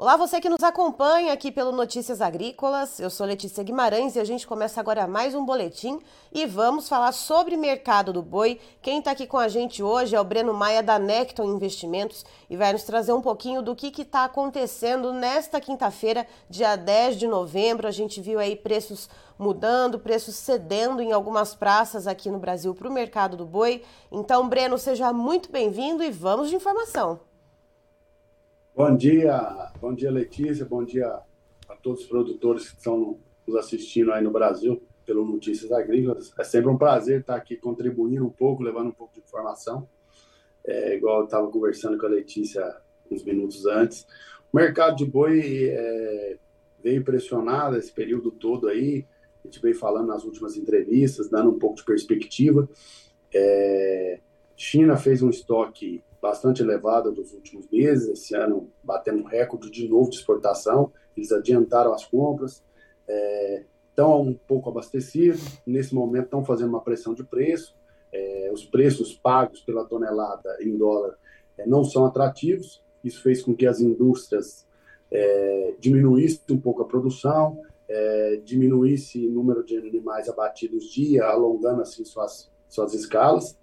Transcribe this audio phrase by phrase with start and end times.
[0.00, 2.98] Olá, você que nos acompanha aqui pelo Notícias Agrícolas.
[2.98, 6.00] Eu sou Letícia Guimarães e a gente começa agora mais um boletim
[6.32, 8.58] e vamos falar sobre mercado do boi.
[8.80, 12.56] Quem está aqui com a gente hoje é o Breno Maia da Necton Investimentos e
[12.56, 17.86] vai nos trazer um pouquinho do que está acontecendo nesta quinta-feira, dia 10 de novembro.
[17.86, 19.06] A gente viu aí preços
[19.38, 23.82] mudando, preços cedendo em algumas praças aqui no Brasil para o mercado do boi.
[24.10, 27.29] Então, Breno, seja muito bem-vindo e vamos de informação.
[28.82, 31.06] Bom dia, bom dia Letícia, bom dia
[31.68, 36.32] a todos os produtores que estão nos assistindo aí no Brasil pelo Notícias Agrícolas.
[36.38, 39.86] É sempre um prazer estar aqui contribuindo um pouco, levando um pouco de informação.
[40.66, 42.74] É, igual eu estava conversando com a Letícia
[43.10, 44.06] uns minutos antes.
[44.50, 46.38] O mercado de boi é,
[46.82, 49.04] veio pressionado esse período todo aí.
[49.44, 52.66] A gente veio falando nas últimas entrevistas, dando um pouco de perspectiva.
[53.34, 54.20] É,
[54.56, 58.08] China fez um estoque bastante elevada dos últimos meses.
[58.08, 60.92] Esse ano batendo um recorde de novo de exportação.
[61.16, 62.62] Eles adiantaram as compras,
[63.08, 65.60] é, estão um pouco abastecidos.
[65.66, 67.74] Nesse momento estão fazendo uma pressão de preço.
[68.12, 71.16] É, os preços pagos pela tonelada em dólar
[71.56, 72.82] é, não são atrativos.
[73.02, 74.66] Isso fez com que as indústrias
[75.10, 81.82] é, diminuíssem um pouco a produção, é, diminuísse o número de animais abatidos dia, alongando
[81.82, 83.58] assim suas, suas escalas.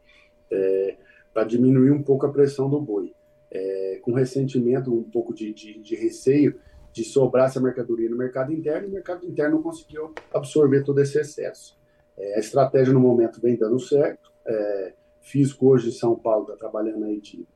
[0.51, 0.97] É,
[1.37, 3.13] para diminuir um pouco a pressão do boi.
[3.51, 6.59] É, com ressentimento, um pouco de, de, de, receio
[6.91, 11.19] de sobrar essa mercadoria no mercado interno, e o mercado interno conseguiu absorver todo esse
[11.19, 11.77] excesso.
[12.17, 14.31] É, a estratégia no momento vem dando certo.
[14.47, 17.47] É, físico hoje em São Paulo está trabalhando aí de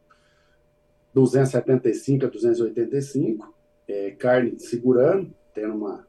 [1.16, 3.52] 275 a 285,
[3.88, 6.08] é, carne segurando, tendo uma,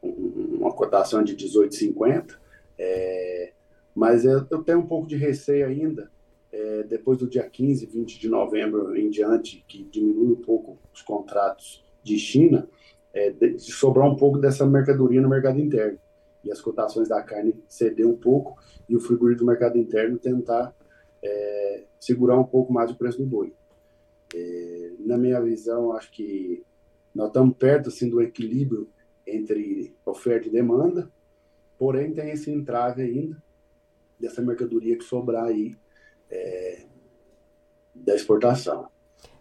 [0.00, 2.38] uma cotação de 18,50.
[2.78, 3.52] É,
[3.92, 6.16] mas eu tenho um pouco de receio ainda
[6.52, 11.02] é, depois do dia 15, 20 de novembro em diante, que diminui um pouco os
[11.02, 12.68] contratos de China,
[13.12, 15.98] é, de, sobrar um pouco dessa mercadoria no mercado interno.
[16.44, 18.56] E as cotações da carne ceder um pouco
[18.88, 20.74] e o frigorífico do mercado interno tentar
[21.22, 23.52] é, segurar um pouco mais o preço do boi.
[24.34, 26.64] É, na minha visão, acho que
[27.14, 28.88] nós estamos perto assim, do equilíbrio
[29.26, 31.10] entre oferta e demanda,
[31.78, 33.42] porém tem esse entrave ainda
[34.18, 35.76] dessa mercadoria que sobrar aí
[36.30, 36.82] é,
[37.94, 38.88] da exportação.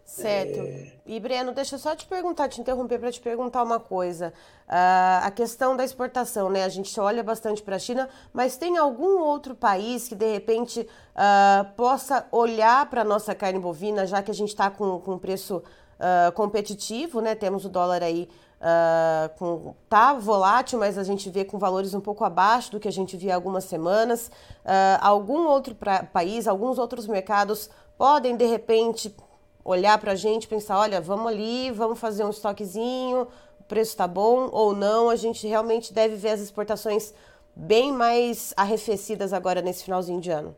[0.08, 0.60] Certo.
[0.60, 0.94] É...
[1.06, 4.34] E Breno, deixa eu só te perguntar, te interromper para te perguntar uma coisa.
[4.68, 6.64] Uh, a questão da exportação, né?
[6.64, 10.82] A gente olha bastante para a China, mas tem algum outro país que de repente
[10.82, 15.20] uh, possa olhar para a nossa carne bovina, já que a gente está com, com
[15.20, 17.36] preço uh, competitivo, né?
[17.36, 18.28] Temos o dólar aí
[18.60, 22.88] Uh, com, tá volátil, mas a gente vê com valores um pouco abaixo do que
[22.88, 24.32] a gente via há algumas semanas.
[24.66, 29.16] Uh, algum outro pra, país, alguns outros mercados podem de repente
[29.64, 33.28] olhar para a gente pensar: olha, vamos ali, vamos fazer um estoquezinho,
[33.60, 35.10] o preço está bom ou não.
[35.10, 37.14] A gente realmente deve ver as exportações
[37.56, 40.56] bem mais arrefecidas agora nesse finalzinho de ano.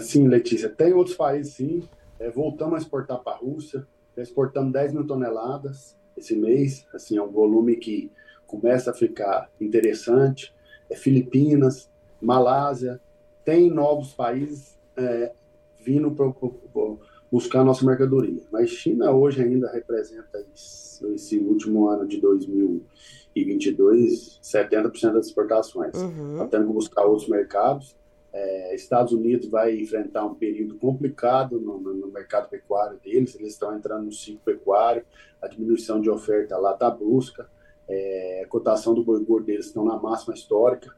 [0.00, 1.88] Sim, Letícia, tem outros países sim.
[2.18, 3.86] É, voltamos a exportar para a Rússia,
[4.22, 8.10] exportamos 10 mil toneladas esse mês, assim, é um volume que
[8.46, 10.56] começa a ficar interessante.
[10.88, 11.90] É Filipinas,
[12.20, 13.00] Malásia,
[13.44, 15.32] tem novos países é,
[15.78, 16.32] vindo para
[17.30, 18.42] buscar nossa mercadoria.
[18.50, 25.94] Mas China hoje ainda representa isso, esse último ano de 2022, 70% das exportações.
[25.94, 26.32] Uhum.
[26.32, 27.94] Está tendo que buscar outros mercados.
[28.38, 33.74] É, Estados Unidos vai enfrentar um período complicado no, no, mercado pecuário deles, eles estão
[33.74, 35.06] entrando no ciclo pecuário,
[35.40, 37.48] a diminuição de oferta lá está brusca,
[37.88, 40.94] é, a cotação do boi gordo deles estão na máxima histórica,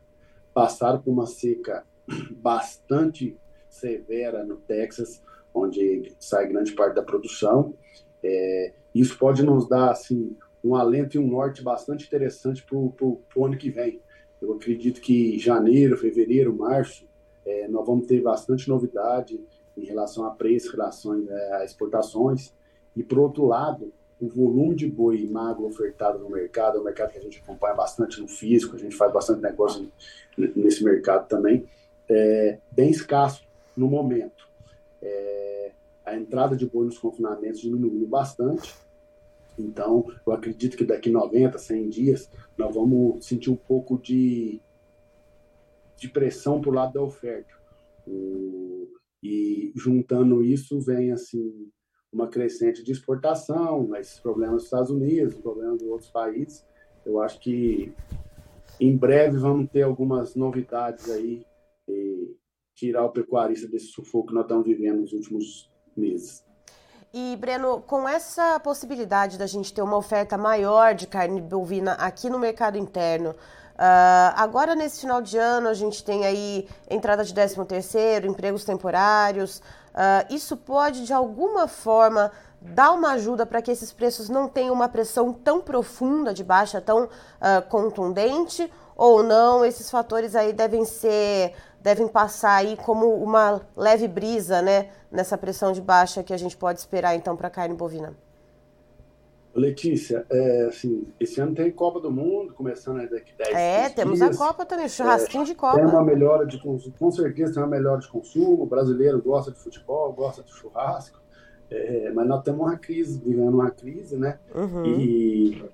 [0.53, 1.87] passaram por uma seca
[2.34, 3.37] bastante
[3.69, 5.22] severa no Texas,
[5.54, 7.72] onde sai grande parte da produção.
[8.21, 13.44] É, isso pode nos dar assim um alento e um norte bastante interessante para o
[13.44, 14.00] ano que vem.
[14.43, 17.07] Eu acredito que janeiro, fevereiro, março
[17.48, 19.41] é, nós vamos ter bastante novidade
[19.74, 22.53] em relação a preço, relação é, a exportações.
[22.95, 23.91] E, por outro lado,
[24.21, 27.74] o volume de boi magro ofertado no mercado, é um mercado que a gente acompanha
[27.74, 29.91] bastante no físico, a gente faz bastante negócio
[30.36, 31.65] nesse mercado também,
[32.09, 33.47] é bem escasso
[33.77, 34.47] no momento.
[35.00, 35.71] É,
[36.04, 38.74] a entrada de boi nos confinamentos diminuiu bastante,
[39.59, 44.60] então eu acredito que daqui 90, 100 dias nós vamos sentir um pouco de
[45.98, 47.53] de pressão para o lado da oferta.
[49.22, 51.71] E juntando isso vem assim
[52.10, 56.65] uma crescente de exportação, esses problemas dos Estados Unidos, problemas de outros países.
[57.04, 57.92] Eu acho que
[58.80, 61.45] em breve vamos ter algumas novidades aí
[62.74, 66.45] tirar o pecuarista desse sufoco que nós estamos vivendo nos últimos meses.
[67.12, 72.30] E, Breno, com essa possibilidade da gente ter uma oferta maior de carne bovina aqui
[72.30, 73.34] no mercado interno,
[73.78, 78.65] Uh, agora, nesse final de ano, a gente tem aí entrada de 13 terceiro, empregos
[78.65, 79.59] temporários.
[79.95, 84.75] Uh, isso pode, de alguma forma, dar uma ajuda para que esses preços não tenham
[84.75, 87.09] uma pressão tão profunda de baixa, tão uh,
[87.69, 89.65] contundente, ou não?
[89.65, 95.71] Esses fatores aí devem ser, devem passar aí como uma leve brisa, né, nessa pressão
[95.71, 98.13] de baixa que a gente pode esperar, então, para a carne bovina.
[99.59, 104.41] Letícia, é, assim, esse ano tem Copa do Mundo, começando daqui 10 É, temos dias.
[104.41, 105.77] a Copa também, churrasquinho é, de Copa.
[105.77, 109.51] Tem uma melhora de consumo, com certeza tem uma melhora de consumo, o brasileiro gosta
[109.51, 111.21] de futebol, gosta de churrasco,
[111.71, 114.39] é, mas nós temos uma crise, vivendo uma crise, né?
[114.55, 114.87] Uhum.
[114.87, 115.65] E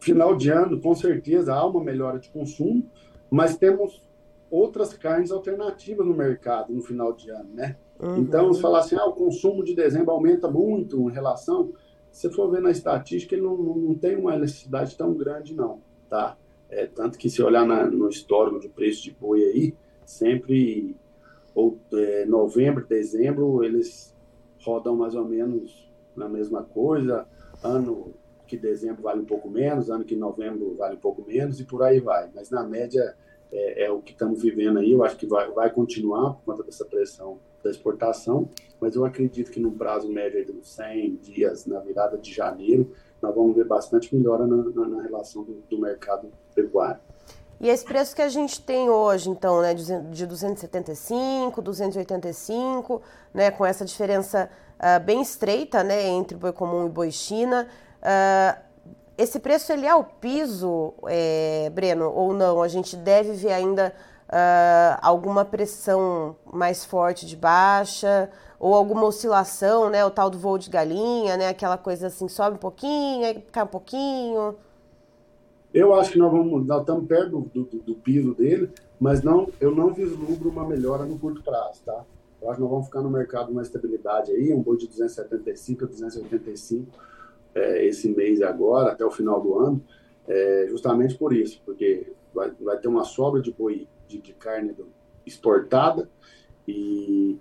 [0.00, 2.84] final de ano, com certeza, há uma melhora de consumo,
[3.30, 4.02] mas temos
[4.50, 7.76] outras carnes alternativas no mercado no final de ano, né?
[8.00, 8.18] Uhum.
[8.18, 11.72] Então, se falar assim, ah, o consumo de dezembro aumenta muito em relação
[12.10, 16.36] se for ver na estatística, ele não, não tem uma elasticidade tão grande, não, tá?
[16.70, 19.74] É, tanto que se olhar na, no histórico de preço de boi aí,
[20.04, 20.96] sempre
[21.54, 24.14] ou é, novembro, dezembro, eles
[24.62, 27.26] rodam mais ou menos na mesma coisa.
[27.62, 28.14] Ano
[28.46, 31.82] que dezembro vale um pouco menos, ano que novembro vale um pouco menos e por
[31.82, 32.30] aí vai.
[32.34, 33.16] Mas na média
[33.52, 34.92] é, é o que estamos vivendo aí.
[34.92, 38.48] Eu acho que vai, vai continuar por conta dessa pressão da exportação,
[38.80, 42.92] mas eu acredito que no prazo médio de uns 100 dias, na virada de janeiro,
[43.20, 47.00] nós vamos ver bastante melhora na, na, na relação do, do, mercado pecuário.
[47.60, 53.02] E esse preço que a gente tem hoje, então, né, de 275, 285,
[53.34, 54.48] né, com essa diferença
[54.78, 57.66] uh, bem estreita, né, entre boi comum e boi China,
[57.98, 58.67] uh,
[59.18, 62.62] esse preço ele é o piso, é, Breno, ou não?
[62.62, 63.92] A gente deve ver ainda
[64.28, 68.30] uh, alguma pressão mais forte de baixa
[68.60, 70.04] ou alguma oscilação, né?
[70.04, 71.48] O tal do voo de galinha, né?
[71.48, 74.54] Aquela coisa assim, sobe um pouquinho, aí cai um pouquinho.
[75.74, 78.70] Eu acho que nós vamos, nós estamos perto do, do, do, piso dele,
[79.00, 82.04] mas não, eu não vislumbro uma melhora no curto prazo, tá?
[82.40, 85.84] Eu acho que nós vamos ficar no mercado uma estabilidade aí, um boi de 275
[85.84, 86.86] a 285
[87.58, 89.82] é, esse mês agora, até o final do ano,
[90.26, 94.74] é, justamente por isso, porque vai, vai ter uma sobra de boi de, de carne
[95.26, 96.08] exportada
[96.66, 97.38] e,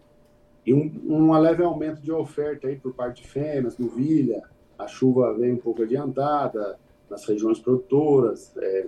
[0.66, 4.42] e um, um leve aumento de oferta aí por parte de fêmeas, novilha,
[4.78, 6.78] a chuva vem um pouco adiantada
[7.10, 8.88] nas regiões produtoras, é,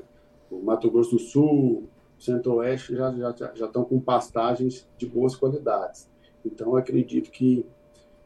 [0.52, 1.84] o Mato Grosso do Sul,
[2.18, 6.10] Centro-Oeste já, já, já estão com pastagens de boas qualidades.
[6.46, 7.66] Então, acredito que,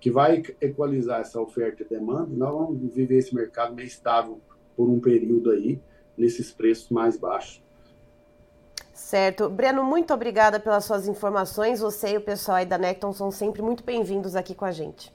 [0.04, 4.42] que vai equalizar essa oferta e demanda, nós vamos viver esse mercado meio estável
[4.76, 5.80] por um período aí,
[6.18, 7.64] nesses preços mais baixos.
[8.94, 9.50] Certo.
[9.50, 11.80] Breno, muito obrigada pelas suas informações.
[11.80, 15.10] Você e o pessoal aí da Necton são sempre muito bem-vindos aqui com a gente.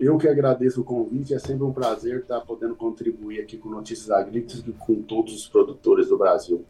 [0.00, 4.10] Eu que agradeço o convite, é sempre um prazer estar podendo contribuir aqui com Notícias
[4.10, 6.64] Agrícolas e com todos os produtores do Brasil.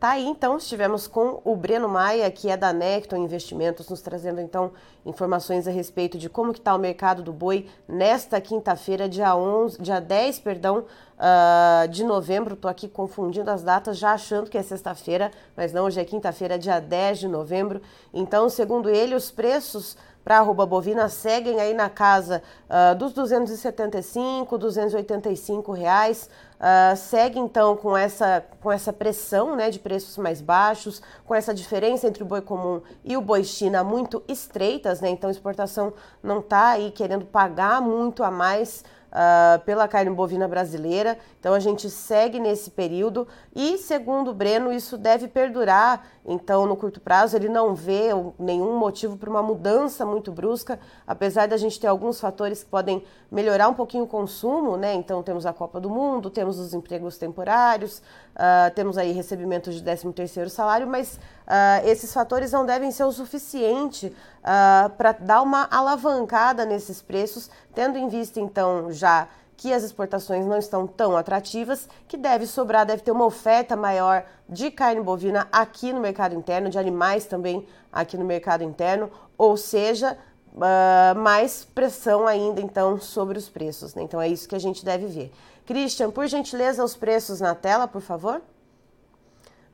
[0.00, 4.40] Tá aí, então, estivemos com o Breno Maia, que é da Necton Investimentos, nos trazendo,
[4.40, 4.72] então,
[5.04, 9.76] informações a respeito de como que está o mercado do boi nesta quinta-feira, dia 11,
[9.78, 10.86] dia 10, perdão,
[11.18, 12.54] uh, de novembro.
[12.54, 16.58] Estou aqui confundindo as datas, já achando que é sexta-feira, mas não, hoje é quinta-feira,
[16.58, 17.82] dia 10 de novembro.
[18.14, 24.58] Então, segundo ele, os preços para arroba bovina seguem aí na casa uh, dos 275,
[24.58, 26.28] 285 reais.
[26.60, 31.54] Uh, segue então com essa, com essa pressão né, de preços mais baixos, com essa
[31.54, 35.08] diferença entre o boi comum e o boi China muito estreitas, né?
[35.08, 40.48] Então a exportação não está aí querendo pagar muito a mais uh, pela carne bovina
[40.48, 41.18] brasileira.
[41.38, 46.06] Então a gente segue nesse período e, segundo o Breno, isso deve perdurar.
[46.24, 51.48] Então, no curto prazo, ele não vê nenhum motivo para uma mudança muito brusca, apesar
[51.48, 54.94] da gente ter alguns fatores que podem melhorar um pouquinho o consumo, né?
[54.94, 58.02] Então, temos a Copa do Mundo, temos os empregos temporários,
[58.36, 61.18] uh, temos aí recebimento de 13 terceiro salário, mas
[61.50, 67.50] uh, esses fatores não devem ser o suficiente uh, para dar uma alavancada nesses preços,
[67.74, 69.26] tendo em vista, então, já
[69.56, 74.24] que as exportações não estão tão atrativas, que deve sobrar, deve ter uma oferta maior
[74.48, 79.58] de carne bovina aqui no mercado interno, de animais também aqui no mercado interno, ou
[79.58, 80.16] seja,
[80.54, 83.94] uh, mais pressão ainda então sobre os preços.
[83.94, 84.02] Né?
[84.02, 85.32] Então é isso que a gente deve ver.
[85.66, 88.40] Christian, por gentileza, os preços na tela, por favor.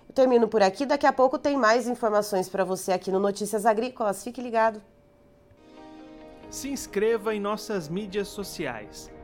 [0.07, 3.65] Eu termino por aqui, daqui a pouco tem mais informações para você aqui no Notícias
[3.65, 4.23] Agrícolas.
[4.23, 4.79] Fique ligado.
[6.51, 9.16] Se inscreva em nossas mídias sociais.